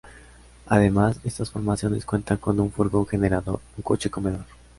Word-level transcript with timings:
Además, 0.65 1.19
estas 1.23 1.51
formaciones 1.51 2.05
cuentan 2.05 2.37
con 2.39 2.59
un 2.59 2.71
furgón 2.71 3.05
generador 3.05 3.59
y 3.77 3.81
un 3.81 3.83
coche 3.83 4.09
comedor. 4.09 4.45